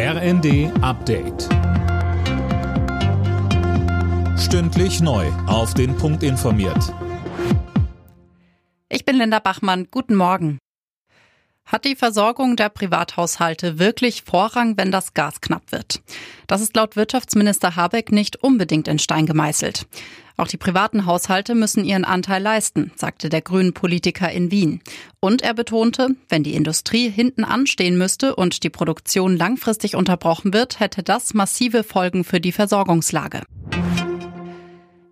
RND 0.00 0.70
Update. 0.80 1.48
Stündlich 4.38 5.00
neu. 5.00 5.26
Auf 5.48 5.74
den 5.74 5.96
Punkt 5.96 6.22
informiert. 6.22 6.94
Ich 8.88 9.04
bin 9.04 9.16
Linda 9.16 9.40
Bachmann. 9.40 9.88
Guten 9.90 10.14
Morgen. 10.14 10.60
Hat 11.64 11.84
die 11.84 11.96
Versorgung 11.96 12.54
der 12.54 12.68
Privathaushalte 12.68 13.80
wirklich 13.80 14.22
Vorrang, 14.22 14.78
wenn 14.78 14.92
das 14.92 15.14
Gas 15.14 15.40
knapp 15.40 15.72
wird? 15.72 16.00
Das 16.46 16.60
ist 16.60 16.76
laut 16.76 16.94
Wirtschaftsminister 16.94 17.74
Habeck 17.74 18.12
nicht 18.12 18.36
unbedingt 18.36 18.86
in 18.86 19.00
Stein 19.00 19.26
gemeißelt. 19.26 19.88
Auch 20.38 20.46
die 20.46 20.56
privaten 20.56 21.04
Haushalte 21.04 21.56
müssen 21.56 21.84
ihren 21.84 22.04
Anteil 22.04 22.40
leisten, 22.40 22.92
sagte 22.94 23.28
der 23.28 23.42
grünen 23.42 23.74
Politiker 23.74 24.30
in 24.30 24.52
Wien. 24.52 24.80
Und 25.18 25.42
er 25.42 25.52
betonte, 25.52 26.10
wenn 26.28 26.44
die 26.44 26.54
Industrie 26.54 27.10
hinten 27.10 27.42
anstehen 27.42 27.98
müsste 27.98 28.36
und 28.36 28.62
die 28.62 28.70
Produktion 28.70 29.36
langfristig 29.36 29.96
unterbrochen 29.96 30.54
wird, 30.54 30.78
hätte 30.78 31.02
das 31.02 31.34
massive 31.34 31.82
Folgen 31.82 32.22
für 32.22 32.40
die 32.40 32.52
Versorgungslage. 32.52 33.42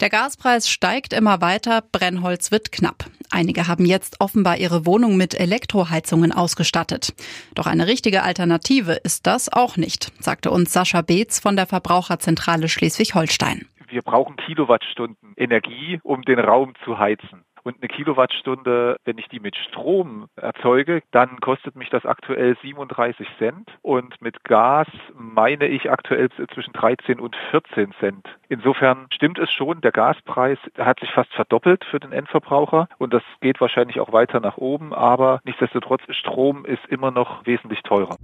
Der 0.00 0.10
Gaspreis 0.10 0.68
steigt 0.68 1.12
immer 1.12 1.40
weiter, 1.40 1.84
Brennholz 1.92 2.50
wird 2.50 2.72
knapp. 2.72 3.08
Einige 3.30 3.68
haben 3.68 3.86
jetzt 3.86 4.20
offenbar 4.20 4.56
ihre 4.58 4.84
Wohnung 4.84 5.16
mit 5.16 5.38
Elektroheizungen 5.38 6.32
ausgestattet. 6.32 7.14
Doch 7.54 7.68
eine 7.68 7.86
richtige 7.86 8.24
Alternative 8.24 8.94
ist 8.94 9.28
das 9.28 9.48
auch 9.48 9.76
nicht, 9.76 10.12
sagte 10.18 10.50
uns 10.50 10.72
Sascha 10.72 11.02
Beetz 11.02 11.38
von 11.38 11.54
der 11.54 11.66
Verbraucherzentrale 11.66 12.68
Schleswig-Holstein. 12.68 13.66
Wir 13.92 14.00
brauchen 14.00 14.36
Kilowattstunden 14.36 15.34
Energie, 15.36 16.00
um 16.02 16.22
den 16.22 16.38
Raum 16.38 16.72
zu 16.82 16.98
heizen. 16.98 17.44
Und 17.62 17.76
eine 17.76 17.88
Kilowattstunde, 17.88 18.96
wenn 19.04 19.18
ich 19.18 19.28
die 19.28 19.38
mit 19.38 19.54
Strom 19.54 20.28
erzeuge, 20.34 21.02
dann 21.10 21.40
kostet 21.40 21.76
mich 21.76 21.90
das 21.90 22.06
aktuell 22.06 22.56
37 22.62 23.28
Cent. 23.36 23.70
Und 23.82 24.20
mit 24.22 24.44
Gas 24.44 24.88
meine 25.14 25.66
ich 25.66 25.90
aktuell 25.90 26.30
zwischen 26.30 26.72
13 26.72 27.20
und 27.20 27.36
14 27.50 27.92
Cent. 28.00 28.26
Insofern 28.48 29.08
stimmt 29.12 29.38
es 29.38 29.52
schon, 29.52 29.82
der 29.82 29.92
Gaspreis 29.92 30.58
hat 30.78 31.00
sich 31.00 31.12
fast 31.12 31.32
verdoppelt 31.34 31.84
für 31.84 32.00
den 32.00 32.12
Endverbraucher. 32.12 32.88
Und 32.96 33.12
das 33.12 33.22
geht 33.42 33.60
wahrscheinlich 33.60 34.00
auch 34.00 34.14
weiter 34.14 34.40
nach 34.40 34.56
oben. 34.56 34.94
Aber 34.94 35.40
nichtsdestotrotz, 35.44 36.02
Strom 36.08 36.64
ist 36.64 36.86
immer 36.88 37.10
noch 37.10 37.44
wesentlich 37.44 37.82
teurer. 37.82 38.16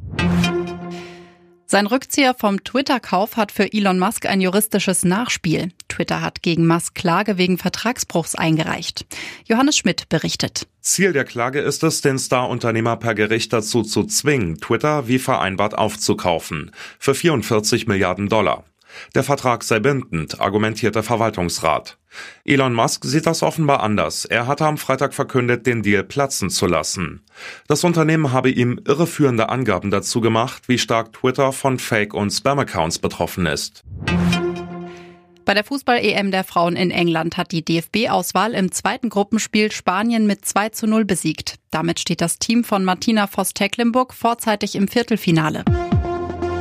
Sein 1.70 1.86
Rückzieher 1.86 2.32
vom 2.32 2.64
Twitter-Kauf 2.64 3.36
hat 3.36 3.52
für 3.52 3.70
Elon 3.70 3.98
Musk 3.98 4.24
ein 4.24 4.40
juristisches 4.40 5.04
Nachspiel. 5.04 5.68
Twitter 5.88 6.22
hat 6.22 6.40
gegen 6.40 6.66
Musk 6.66 6.94
Klage 6.94 7.36
wegen 7.36 7.58
Vertragsbruchs 7.58 8.34
eingereicht. 8.34 9.04
Johannes 9.44 9.76
Schmidt 9.76 10.08
berichtet. 10.08 10.66
Ziel 10.80 11.12
der 11.12 11.26
Klage 11.26 11.60
ist 11.60 11.82
es, 11.82 12.00
den 12.00 12.18
Star-Unternehmer 12.18 12.96
per 12.96 13.14
Gericht 13.14 13.52
dazu 13.52 13.82
zu 13.82 14.04
zwingen, 14.04 14.58
Twitter 14.58 15.08
wie 15.08 15.18
vereinbart 15.18 15.76
aufzukaufen. 15.76 16.70
Für 16.98 17.14
44 17.14 17.86
Milliarden 17.86 18.30
Dollar. 18.30 18.64
Der 19.14 19.24
Vertrag 19.24 19.64
sei 19.64 19.80
bindend, 19.80 20.40
argumentiert 20.40 20.94
der 20.94 21.02
Verwaltungsrat. 21.02 21.98
Elon 22.44 22.74
Musk 22.74 23.04
sieht 23.04 23.26
das 23.26 23.42
offenbar 23.42 23.82
anders. 23.82 24.24
Er 24.24 24.46
hatte 24.46 24.66
am 24.66 24.78
Freitag 24.78 25.14
verkündet, 25.14 25.66
den 25.66 25.82
Deal 25.82 26.04
platzen 26.04 26.50
zu 26.50 26.66
lassen. 26.66 27.22
Das 27.66 27.84
Unternehmen 27.84 28.32
habe 28.32 28.50
ihm 28.50 28.80
irreführende 28.86 29.48
Angaben 29.48 29.90
dazu 29.90 30.20
gemacht, 30.20 30.68
wie 30.68 30.78
stark 30.78 31.12
Twitter 31.12 31.52
von 31.52 31.78
Fake- 31.78 32.14
und 32.14 32.30
Spam-Accounts 32.30 32.98
betroffen 32.98 33.46
ist. 33.46 33.84
Bei 35.48 35.54
der 35.54 35.64
Fußball-EM 35.64 36.30
der 36.30 36.44
Frauen 36.44 36.76
in 36.76 36.90
England 36.90 37.38
hat 37.38 37.52
die 37.52 37.64
DFB-Auswahl 37.64 38.52
im 38.52 38.70
zweiten 38.70 39.08
Gruppenspiel 39.08 39.72
Spanien 39.72 40.26
mit 40.26 40.44
2 40.44 40.68
zu 40.68 40.86
0 40.86 41.06
besiegt. 41.06 41.54
Damit 41.70 42.00
steht 42.00 42.20
das 42.20 42.38
Team 42.38 42.64
von 42.64 42.84
Martina 42.84 43.26
Voss-Tecklenburg 43.26 44.12
vorzeitig 44.12 44.74
im 44.74 44.88
Viertelfinale. 44.88 45.64